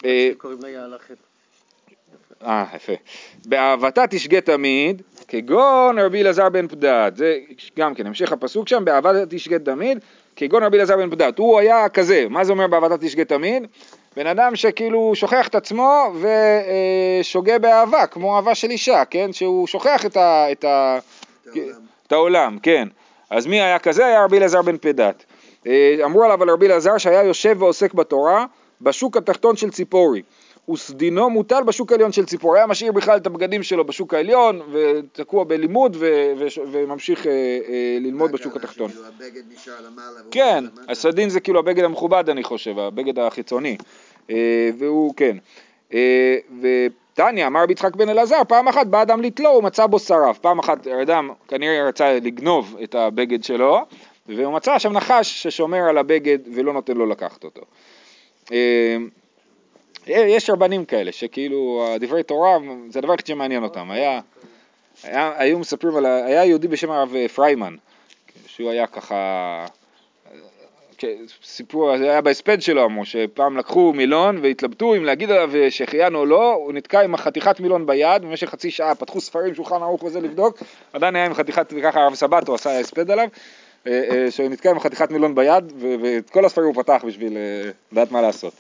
[0.04, 1.14] אה, קוראים לה יעלה חטא.
[2.46, 2.92] אה, יפה.
[3.46, 7.38] באהבתה תשגה תמיד, כגון רבי אלעזר בן פדת, זה
[7.78, 9.98] גם כן המשך הפסוק שם, באהבתה תשגה תמיד,
[10.36, 13.66] כגון רבי אלעזר בן פדת, הוא היה כזה, מה זה אומר באהבתה תשגה תמיד?
[14.16, 16.14] בן אדם שכאילו שוכח את עצמו
[17.20, 19.32] ושוגה באהבה, כמו אהבה של אישה, כן?
[19.32, 20.98] שהוא שוכח את, ה, את, ה,
[22.06, 22.88] את העולם, כן.
[23.30, 24.06] אז מי היה כזה?
[24.06, 25.24] היה רבי אלעזר בן פדת.
[25.66, 28.46] אה, אמרו עליו על רבי אלעזר שהיה יושב ועוסק בתורה
[28.80, 30.22] בשוק התחתון של ציפורי.
[30.70, 35.44] וסדינו מוטל בשוק העליון של ציפור, היה משאיר בכלל את הבגדים שלו בשוק העליון ותקוע
[35.44, 38.90] בלימוד ו- ו- וממשיך אה, אה, ללמוד בשוק התחתון.
[38.90, 40.20] כאילו הבגד נשאר למעלה.
[40.30, 43.76] כן, הסדין זה כאילו הבגד המכובד אני חושב, הבגד החיצוני,
[44.30, 45.36] אה, והוא כן.
[45.94, 49.98] אה, ותניא אמר רבי יצחק בן אלעזר, פעם אחת בא אדם לתלו, הוא מצא בו
[49.98, 53.80] שרף, פעם אחת אדם כנראה רצה לגנוב את הבגד שלו,
[54.28, 57.62] והוא מצא שם נחש ששומר על הבגד ולא נותן לו לקחת אותו.
[58.52, 58.96] אה,
[60.06, 63.90] יש רבנים כאלה, שכאילו דברי תורה זה הדבר היחיד שמעניין אותם.
[63.90, 64.20] היה,
[65.02, 67.76] היה, היו מספרים על, היה יהודי בשם הרב פריימן,
[68.46, 69.66] שהוא היה ככה,
[71.42, 76.26] סיפור, זה היה בהספד שלו אמרו, שפעם לקחו מילון והתלבטו אם להגיד עליו שהחיינו או
[76.26, 80.20] לא, הוא נתקע עם החתיכת מילון ביד, במשך חצי שעה פתחו ספרים, שולחן ערוך וזה
[80.20, 80.58] לבדוק,
[80.92, 83.28] עדיין היה עם חתיכת, וככה הרב סבתו עשה הספד עליו,
[83.86, 87.70] אה, אה, שהוא נתקע עם חתיכת מילון ביד, ואת כל הספרים הוא פתח בשביל אה,
[87.92, 88.54] לדעת מה לעשות.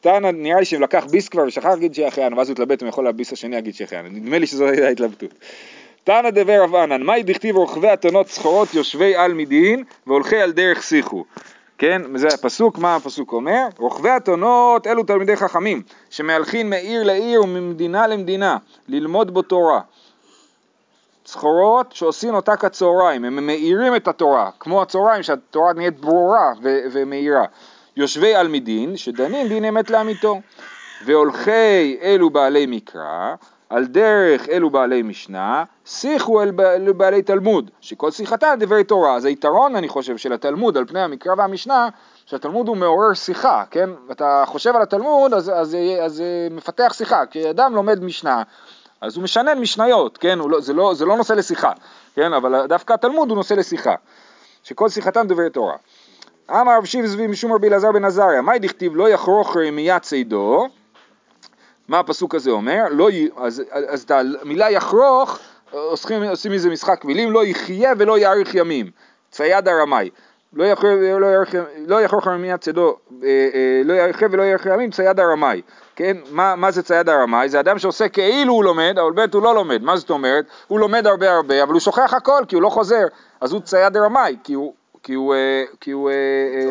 [0.00, 3.04] טענה, נראה לי שאם לקח ביס כבר ושכח להגיד שהחיינו, ואז הוא התלבט אם יכול
[3.04, 5.30] להביס השני להגיד שהחיינו, נדמה לי שזו הייתה ההתלבטות.
[6.04, 10.82] תנא דבר רב ענן, מהי דכתיב רוכבי אתונות סחורות יושבי על מדין והולכי על דרך
[10.82, 11.24] שיחו.
[11.78, 13.66] כן, זה הפסוק, מה הפסוק אומר?
[13.78, 18.56] רוכבי אתונות אלו תלמידי חכמים, שמהלכים מעיר לעיר וממדינה למדינה,
[18.88, 19.80] ללמוד בו תורה.
[21.26, 27.44] סחורות שעושים אותה כצהריים, הם מאירים את התורה, כמו הצהריים שהתורה נהיית ברורה ומאירה.
[27.96, 30.40] יושבי על מדין, שדנים דין אמת לאמיתו,
[31.04, 33.34] והולכי אלו בעלי מקרא,
[33.70, 39.14] על דרך אלו בעלי משנה, שיחו אלו בעלי תלמוד, שכל שיחתם דברי תורה.
[39.14, 41.88] אז היתרון, אני חושב, של התלמוד על פני המקרא והמשנה,
[42.26, 43.90] שהתלמוד הוא מעורר שיחה, כן?
[44.10, 47.26] אתה חושב על התלמוד, אז, זה מפתח שיחה.
[47.26, 48.42] כי אדם לומד משנה,
[49.04, 50.38] אז הוא משנן משניות, כן?
[50.38, 51.72] לא, זה, לא, זה לא נושא לשיחה,
[52.14, 52.32] כן?
[52.32, 53.94] אבל דווקא התלמוד הוא נושא לשיחה.
[54.62, 55.76] שכל שיחתם דברי תורה.
[56.50, 60.68] אמר רב שיב זבי משום רבי אלעזר בן עזריה, מאי דכתיב לא יחרוך רמייה צידו,
[61.88, 62.82] מה הפסוק הזה אומר?
[62.90, 65.38] לא, אז, אז את המילה יחרוך
[65.70, 68.90] עושים, עושים מזה משחק מילים, לא יחיה ולא יאריך ימים,
[69.30, 70.10] צייד הרמאי.
[70.52, 70.64] לא
[72.02, 75.62] יחרוך לא רמייה צידו, אה, אה, לא יחיה ולא יאריך ימים, צייד הרמאי.
[75.96, 77.48] כן, מה, מה זה צייד הרמאי?
[77.48, 79.82] זה אדם שעושה כאילו הוא לומד, אבל באמת הוא לא לומד.
[79.82, 80.44] מה זאת אומרת?
[80.68, 83.04] הוא לומד הרבה הרבה, אבל הוא שוכח הכל כי הוא לא חוזר.
[83.40, 85.34] אז הוא צייד הרמאי, כי הוא כי הוא...
[85.34, 86.10] אה, כי הוא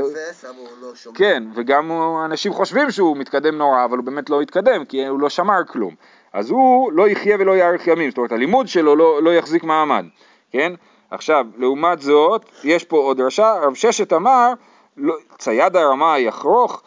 [0.02, 1.18] תופס, אבל הוא לא שומר.
[1.18, 1.92] כן, וגם
[2.26, 5.96] אנשים חושבים שהוא מתקדם נורא, אבל הוא באמת לא התקדם, כי הוא לא שמר כלום.
[6.34, 10.06] אז הוא לא יחיה ולא יאריך ימים, זאת אומרת הלימוד שלו לא, לא יחזיק מעמד,
[10.52, 10.74] כן?
[11.12, 14.54] עכשיו, לעומת זאת, יש פה עוד דרשה, רב ששת אמר,
[14.98, 16.84] לא, צייד הרמה יחרוך,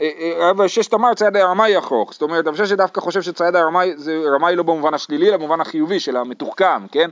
[0.00, 3.56] אה, אה, רב ששת אמר צייד הרמאי יחרוך, זאת אומרת רב ששת דווקא חושב שצייד
[3.56, 7.10] הרמאי זה רמאי לא במובן השלילי אלא במובן החיובי של המתוחכם, כן?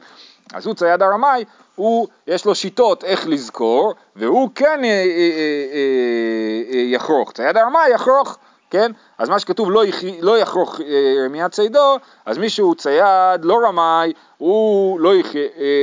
[0.55, 5.05] אז הוא צייד הרמאי, הוא יש לו שיטות איך לזכור והוא כן אה,
[6.73, 8.39] יחרוך, צייד הרמאי יחרוך,
[8.71, 8.93] כן?
[9.19, 10.01] אז מה שכתוב לא, יח...
[10.21, 10.81] לא יחרוך
[11.31, 15.33] מיד צידו, אז מי שהוא צייד לא רמאי, הוא לא, יח...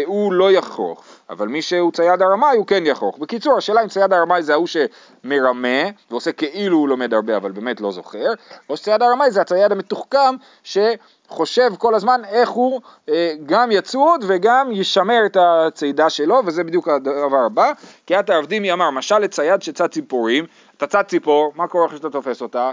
[0.05, 1.03] הוא לא יחרוך.
[1.29, 3.17] אבל מי שהוא צייד הרמאי הוא כן יחרוך.
[3.17, 7.81] בקיצור, השאלה אם צייד הרמאי זה ההוא שמרמה ועושה כאילו הוא לומד הרבה אבל באמת
[7.81, 8.33] לא זוכר,
[8.69, 14.71] או שצייד הרמאי זה הצייד המתוחכם שחושב כל הזמן איך הוא אה, גם יצוד וגם
[14.71, 17.71] ישמר את הצידה שלו, וזה בדיוק הדבר הבא.
[18.05, 20.45] כי את העבדימי אמר, משל לצייד שצד ציפורים,
[20.77, 22.71] אתה צד ציפור, מה קורה אחרי שאתה תופס אותה?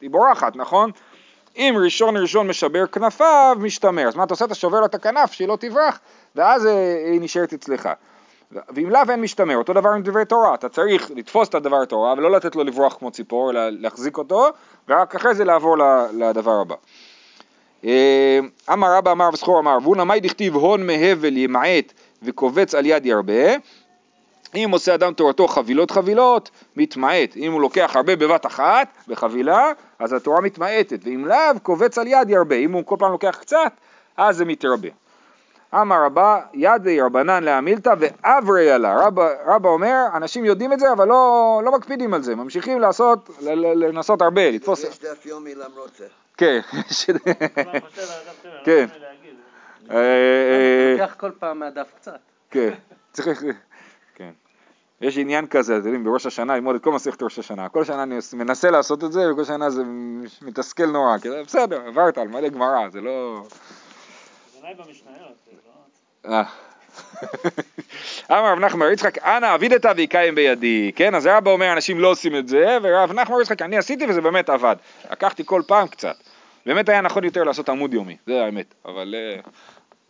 [0.00, 0.90] היא בורחת, נכון?
[1.56, 4.08] אם ראשון ראשון משבר כנפיו, משתמר.
[4.08, 4.44] אז מה אתה עושה?
[4.44, 6.00] אתה שובר לה את הכנף שהיא לא תברח,
[6.36, 7.88] ואז אה, היא נשארת אצלך.
[8.52, 12.12] ואם לאו אין משתמר, אותו דבר עם דברי תורה, אתה צריך לתפוס את הדבר תורה
[12.12, 14.48] ולא לתת לו לברוח כמו ציפור, אלא להחזיק אותו,
[14.88, 15.76] ורק אחרי זה לעבור
[16.12, 16.74] לדבר הבא.
[17.84, 18.38] אה,
[18.72, 23.54] אמר רבא אמר וסחור אמר, והוא נמי דכתיב הון מהבל ימעט וקובץ על יד ירבה,
[24.54, 27.36] אם עושה אדם תורתו חבילות חבילות, מתמעט.
[27.36, 32.30] אם הוא לוקח הרבה בבת אחת, בחבילה, אז התורה מתמעטת, ואם לאו, קובץ על יד
[32.30, 32.56] ירבה.
[32.56, 33.72] אם הוא כל פעם לוקח קצת,
[34.16, 34.88] אז זה מתרבה.
[35.74, 39.06] אמר רבא, ידי רבנן להמילתא ואברי עלה.
[39.06, 43.30] רבא, רבא אומר, אנשים יודעים את זה, אבל לא, לא מקפידים על זה, ממשיכים לעשות,
[43.74, 44.84] לנסות הרבה, לתפוס...
[44.84, 46.06] יש דף יומי למרות זה.
[46.36, 46.60] כן,
[48.64, 48.86] כן.
[49.90, 52.18] אה, אה, לוקח כל פעם מהדף קצת.
[52.50, 52.70] כן,
[53.12, 53.44] צריך...
[54.14, 54.30] כן.
[55.00, 57.68] יש עניין כזה, אתם יודעים, בראש השנה ללמוד את כל מסכת ראש השנה.
[57.68, 59.82] כל שנה אני מנסה לעשות את זה, וכל שנה זה
[60.42, 61.16] מתסכל נורא.
[61.46, 63.42] בסדר, עברת על מלא גמרא, זה לא...
[64.59, 64.59] אולי במשניות, לא...
[64.59, 64.59] אה.
[68.30, 71.14] אמר רב נחמן יצחק, אנא אבידתא ויקיים בידי, כן?
[71.14, 74.48] אז רבא אומר, אנשים לא עושים את זה, ורב נחמן יצחק, אני עשיתי וזה באמת
[74.48, 74.76] עבד.
[75.10, 76.16] לקחתי כל פעם קצת.
[76.66, 79.40] באמת היה נכון יותר לעשות עמוד יומי, זה האמת, אבל אה,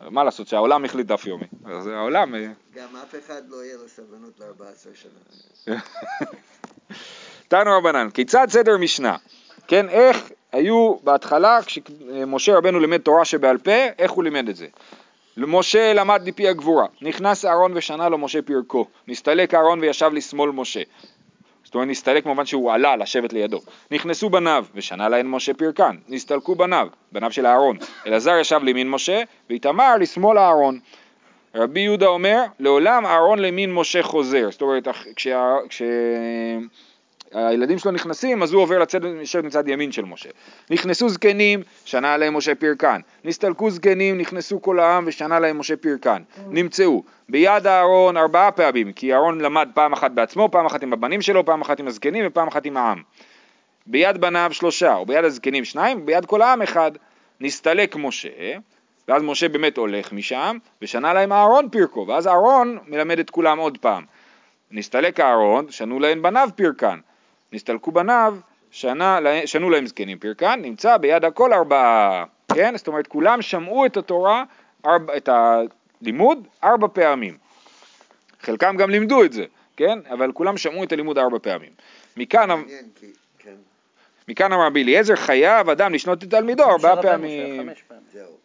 [0.09, 2.35] מה לעשות שהעולם החליט דף יומי, אז העולם...
[2.35, 5.77] אה, גם אף אחד לא יהיה לו סבלנות ל-14 שנה.
[7.47, 9.15] תנו רבנן, כיצד סדר משנה?
[9.67, 14.67] כן, איך היו בהתחלה, כשמשה רבנו לימד תורה שבעל פה, איך הוא לימד את זה?
[15.37, 20.81] משה למד מפי הגבורה, נכנס אהרון ושנה לו משה פרקו, נסתלק אהרון וישב לשמאל משה.
[21.63, 23.59] זאת אומרת נסתלק במובן שהוא עלה לשבת לידו.
[23.91, 27.77] נכנסו בניו ושנה להן משה פרקן, נסתלקו בניו, בניו של אהרון.
[28.07, 30.79] אלעזר ישב לימין משה ואיתמר לשמאל אהרון.
[31.55, 34.51] רבי יהודה אומר, לעולם אהרון למין משה חוזר.
[34.51, 35.55] זאת אומרת, כשה...
[35.69, 35.85] כשה...
[37.33, 40.29] הילדים שלו נכנסים, אז הוא עובר לצד, לשבת מצד ימין של משה.
[40.69, 43.01] נכנסו זקנים, שנה להם משה פרקן.
[43.25, 46.21] נסתלקו זקנים, נכנסו כל העם, ושנה להם משה פרקן.
[46.49, 51.21] נמצאו ביד אהרון ארבעה פעמים, כי אהרון למד פעם אחת בעצמו, פעם אחת עם הבנים
[51.21, 53.01] שלו, פעם אחת עם הזקנים ופעם אחת עם העם.
[53.87, 56.91] ביד בניו שלושה, וביד הזקנים שניים, וביד כל העם אחד.
[57.41, 58.29] נסתלק משה,
[59.07, 63.77] ואז משה באמת הולך משם, ושנה להם אהרון פרקו, ואז אהרון מלמד את כולם עוד
[63.77, 64.03] פעם.
[64.71, 66.99] נסתלק אהרון, שנו להם בניו פרקן.
[67.51, 68.37] נסתלקו בניו,
[68.71, 72.77] שנה, שנו להם זקנים פרקן, נמצא ביד הכל ארבעה, כן?
[72.77, 74.43] זאת אומרת כולם שמעו את התורה,
[74.85, 75.29] ארבע, את
[76.01, 77.37] הלימוד ארבע פעמים.
[78.41, 79.45] חלקם גם לימדו את זה,
[79.77, 79.99] כן?
[80.09, 81.69] אבל כולם שמעו את הלימוד ארבע פעמים.
[82.17, 82.49] מכאן...
[83.39, 83.55] כן.
[84.27, 87.69] מכאן אמר רבי אליעזר חייב אדם לשנות את תלמידו ארבעה פעמים.
[88.13, 88.37] זהו,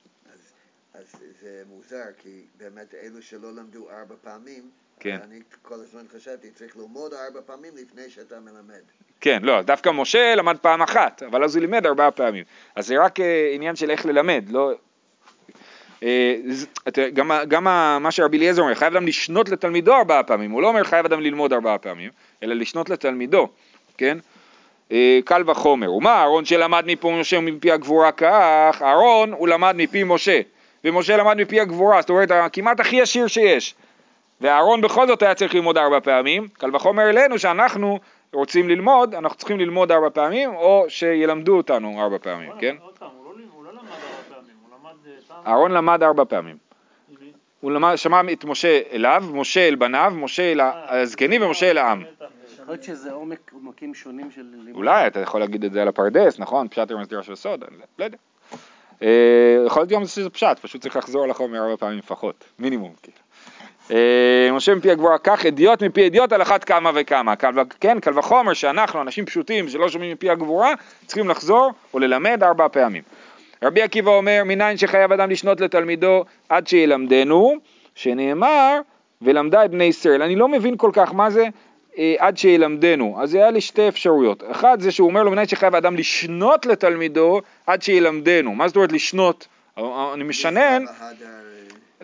[1.47, 4.63] זה מוזר כי באמת אלו שלא למדו ארבע פעמים
[5.01, 5.19] כן.
[5.25, 8.83] אני כל הזמן חשבתי, צריך ללמוד ארבע פעמים לפני שאתה מלמד.
[9.21, 12.45] כן, לא, דווקא משה למד פעם אחת, אבל אז הוא לימד ארבעה פעמים.
[12.75, 14.73] אז זה רק אה, עניין של איך ללמד, לא...
[16.03, 16.37] אה,
[17.15, 17.65] גם, גם
[18.03, 21.21] מה שרבי אליעזר אומר, חייב אדם לשנות לתלמידו ארבעה פעמים, הוא לא אומר חייב אדם
[21.21, 22.11] ללמוד ארבעה פעמים,
[22.43, 23.49] אלא לשנות לתלמידו,
[23.99, 24.19] כן?
[24.93, 25.93] אה, קל וחומר.
[25.93, 30.41] ומה אהרון שלמד מפי משה ומפי הגבורה כך, אהרון הוא למד מפי משה,
[30.87, 33.75] ומשה למד מפי הגבורה, זאת אומרת כמעט הכי עשיר שיש.
[34.41, 37.99] ואהרון בכל זאת היה צריך ללמוד ארבע פעמים, קל וחומר אלינו שאנחנו
[38.33, 42.77] רוצים ללמוד, אנחנו צריכים ללמוד ארבע פעמים, או שילמדו אותנו ארבע פעמים, כן?
[45.47, 46.57] אהרון למד ארבע פעמים.
[47.61, 52.03] הוא למד, שמע את משה אליו, משה אל בניו, משה אל הזקנים ומשה אל העם.
[52.55, 53.13] יכול להיות שזה
[53.53, 54.75] עומקים שונים של לימוד.
[54.75, 56.69] אולי, אתה יכול להגיד את זה על הפרדס, נכון?
[56.69, 57.65] פשט עם הסדירה של סוד,
[57.99, 58.17] לא יודע.
[59.03, 59.09] אה,
[59.67, 62.93] יכול להיות גם שזה פשט, פשוט צריך לחזור על החומר ארבע פעמים לפחות, מינימום.
[63.03, 63.19] כאילו.
[63.91, 67.35] אה, משה מפי הגבורה, קח אדיוט מפי אדיוט על אחת כמה וכמה.
[67.81, 70.73] כן, קל וחומר שאנחנו, אנשים פשוטים שלא שומעים מפי הגבורה,
[71.07, 73.03] צריכים לחזור או ללמד ארבע פעמים.
[73.63, 77.55] רבי עקיבא אומר, מניין שחייב אדם לשנות לתלמידו עד שילמדנו,
[77.95, 78.81] שנאמר,
[79.23, 80.23] ולמדה את בני ישראל.
[80.23, 81.45] אני לא מבין כל כך מה זה
[82.19, 83.17] עד שילמדנו.
[83.23, 84.43] אז היה לי שתי אפשרויות.
[84.51, 88.55] אחד זה שהוא אומר לו מניין שחייב אדם לשנות לתלמידו עד שילמדנו.
[88.55, 89.49] מה זאת אומרת לשנות?
[90.15, 90.85] אני משנן,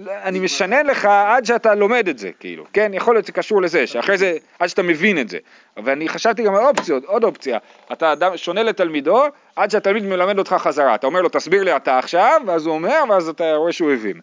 [0.07, 2.91] אני משנן לך עד שאתה לומד את זה, כאילו, כן?
[2.95, 5.39] יכול להיות שזה קשור לזה, שאחרי זה, עד שאתה מבין את זה.
[5.85, 7.59] ואני חשבתי גם על אופציות, עוד אופציה.
[7.93, 9.25] אתה אדם שונה לתלמידו,
[9.57, 10.95] עד שהתלמיד מלמד אותך חזרה.
[10.95, 14.21] אתה אומר לו, תסביר לי אתה עכשיו, ואז הוא אומר, ואז אתה רואה שהוא הבין.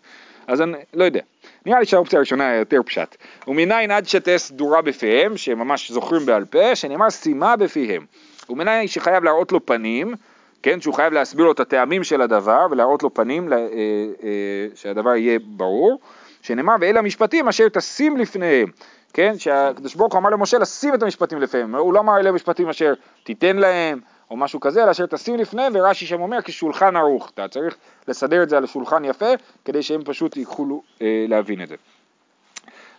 [0.48, 1.22] אז אני לא יודע.
[1.66, 3.16] נראה לי שהאופציה הראשונה היא יותר פשט.
[3.48, 8.06] ומניין עד שתהיה סדורה בפיהם, שהם ממש זוכרים בעל פה, שנאמר שימה בפיהם.
[8.50, 10.14] ומניין שחייב להראות לו פנים,
[10.64, 15.16] כן, שהוא חייב להסביר לו את הטעמים של הדבר ולהראות לו פנים, אה, אה, שהדבר
[15.16, 16.00] יהיה ברור,
[16.42, 18.68] שנאמר ואלה המשפטים אשר תשים לפניהם,
[19.14, 22.70] כן, שהקדוש ברוך הוא אמר למשה לשים את המשפטים לפניהם, הוא לא אמר אלה המשפטים
[22.70, 22.94] אשר
[23.24, 24.00] תיתן להם
[24.32, 28.44] או משהו כזה, אלא אשר תשים לפניהם, ורש"י שם אומר כשולחן ערוך, אתה צריך לסדר
[28.44, 29.30] את זה על השולחן יפה,
[29.66, 31.76] כדי שהם פשוט יוכלו אה, להבין את זה.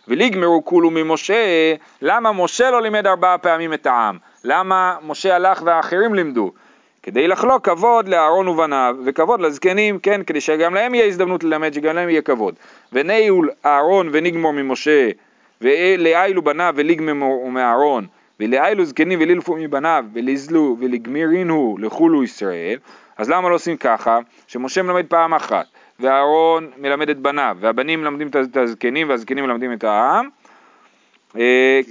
[0.07, 4.17] וליגמרו כולו ממשה, למה משה לא לימד ארבעה פעמים את העם?
[4.43, 6.51] למה משה הלך והאחרים לימדו?
[7.03, 11.95] כדי לחלוק כבוד לאהרון ובניו, וכבוד לזקנים, כן, כדי שגם להם יהיה הזדמנות ללמד, שגם
[11.95, 12.55] להם יהיה כבוד.
[12.93, 15.09] וניהול אהרון ונגמור ממשה,
[15.61, 18.07] ולאילו בניו ולגמור מאהרון,
[18.41, 22.77] ולאילו זקנים ולילפו מבניו, ולזלו ולגמירין הוא לכולו ישראל,
[23.17, 24.19] אז למה לא עושים ככה?
[24.47, 25.65] שמשה מלמד פעם אחת,
[25.99, 30.29] ואהרון מלמד את בניו, והבנים מלמדים את הזקנים, והזקנים מלמדים את העם.
[31.37, 31.81] אה,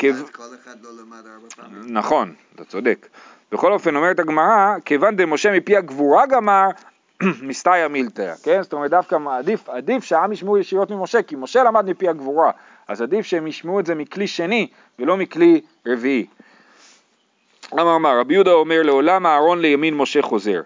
[1.58, 1.80] לא.
[1.88, 3.06] נכון, אתה צודק.
[3.52, 6.68] בכל אופן אומרת הגמרא, כיוון דמשה מפי הגבורה גמר,
[7.42, 8.62] מסתיה מילתא, כן?
[8.62, 12.50] זאת אומרת דווקא עדיף, עדיף שהעם ישמעו ישירות ממשה, כי משה למד מפי הגבורה,
[12.88, 14.66] אז עדיף שהם ישמעו את זה מכלי שני
[14.98, 16.26] ולא מכלי רביעי.
[17.72, 20.60] אמר אמר, רבי יהודה אומר לעולם אהרון לימין משה חוזר,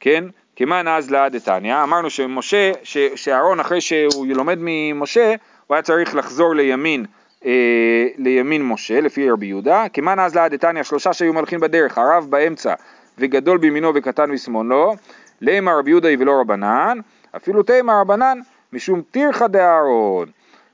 [0.00, 0.24] כן?
[0.56, 2.72] כמאן אז לעד דתניא, אמרנו שמשה,
[3.14, 5.34] שאהרון אחרי שהוא לומד ממשה,
[5.66, 7.04] הוא היה צריך לחזור לימין
[7.44, 12.26] אה, לימין משה, לפי רבי יהודה, כמאן אז לעד דתניא שלושה שהיו מלכים בדרך, הרב
[12.30, 12.74] באמצע
[13.18, 14.94] וגדול בימינו וקטן משמאלו,
[15.40, 16.98] לימה רבי יהודה ולא רבנן,
[17.36, 18.38] אפילו תימה רבנן
[18.72, 20.28] משום טירחא דאהרון.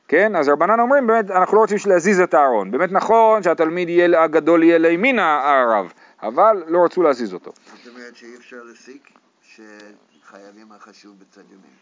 [0.09, 4.23] כן, אז רבנן אומרים באמת אנחנו לא רוצים להזיז את הארון, באמת נכון שהתלמיד יהיה,
[4.23, 5.93] הגדול יהיה לימין הרב,
[6.23, 7.53] אבל לא רצו להזיז אותו.
[7.85, 9.11] זאת אומרת שאי אפשר להסיק
[9.43, 11.77] שחייבים החשוב בצד ימין.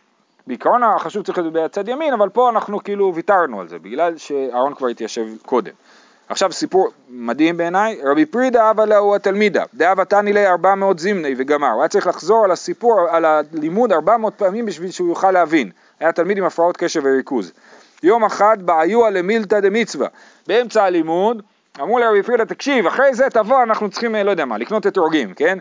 [0.47, 4.75] בעיקרון החשוב צריך להיות בצד ימין, אבל פה אנחנו כאילו ויתרנו על זה, בגלל שאהרון
[4.75, 5.73] כבר התיישב קודם.
[6.29, 11.35] עכשיו סיפור מדהים בעיניי, רבי פרידה אבא להו התלמידה, דאבא תני לי ארבע מאות זימני
[11.39, 15.31] וגמר, הוא היה צריך לחזור על הסיפור, על הלימוד ארבע מאות פעמים בשביל שהוא יוכל
[15.31, 17.53] להבין, היה תלמיד עם הפרעות קשב וריכוז.
[18.03, 20.09] יום אחד בעיוע למילתא דמצווה,
[20.47, 21.43] באמצע הלימוד,
[21.81, 25.59] אמרו לרבי פרידה תקשיב, אחרי זה תבוא אנחנו צריכים, לא יודע מה, לקנות אתרוגים, כן?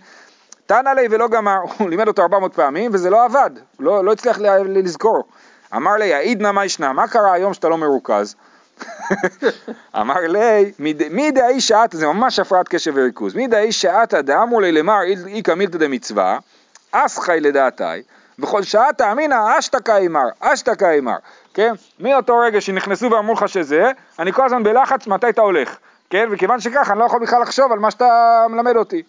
[0.66, 4.38] תנא לי ולא גמר, הוא לימד אותו 400 פעמים וזה לא עבד, לא, לא הצליח
[4.66, 5.24] לזכור.
[5.76, 8.36] אמר לי, העיד נא מה ישנה, מה קרה היום שאתה לא מרוכז?
[10.02, 10.72] אמר לי,
[11.10, 15.52] מי דאי שעת, זה ממש הפרעת קשב וריכוז, מי דאי שעתה דאמרו לי למר איכא
[15.52, 16.40] מילתא דמצווה,
[16.92, 17.84] אסחי לדעתי,
[18.40, 21.16] וכל שעה תאמינא אשתקא אימר, אשתקא אימר,
[21.54, 21.74] כן?
[22.00, 25.78] מאותו רגע שנכנסו ואמרו לך שזה, אני כל הזמן בלחץ מתי אתה הולך,
[26.10, 26.28] כן?
[26.32, 29.02] וכיוון שככה אני לא יכול בכלל לחשוב על מה שאתה מלמד אותי.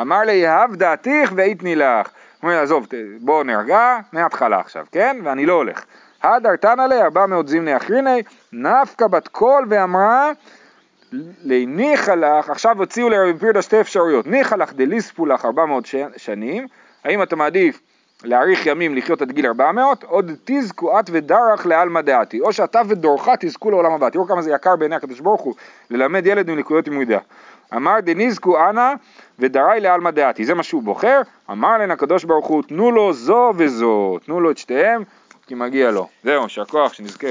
[0.00, 2.08] אמר לי, יהב דעתיך ואיתני לך.
[2.40, 2.86] הוא אומר, עזוב,
[3.20, 5.16] בוא נרגע, מההתחלה עכשיו, כן?
[5.24, 5.84] ואני לא הולך.
[6.22, 10.30] הדר תנא ארבע מאות זימני אחריני, נפקא בת קול ואמרה,
[11.44, 16.66] לניחא לך, עכשיו הוציאו לרבי פירדה שתי אפשרויות, ניחא לך דליספו לך ארבע מאות שנים,
[17.04, 17.80] האם אתה מעדיף
[18.24, 23.28] להאריך ימים לחיות עד גיל 400, עוד תזכו את ודרך לעלמא דעתי, או שאתה ודורך
[23.40, 24.10] תזכו לעולם הבא.
[24.10, 25.54] תראו כמה זה יקר בעיני הקדוש ברוך הוא
[25.90, 27.18] ללמד ילד מלקויות לימודיה.
[27.76, 28.92] אמר דניזקו אנא
[29.38, 33.52] ודרי לעלמא דעתי, זה מה שהוא בוחר, אמר להם הקדוש ברוך הוא תנו לו זו
[33.56, 35.02] וזו, תנו לו את שתיהם
[35.46, 36.08] כי מגיע לו.
[36.24, 37.28] זהו, יישר כוח, שנזכה.